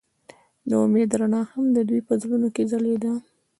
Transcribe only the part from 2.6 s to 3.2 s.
ځلېده.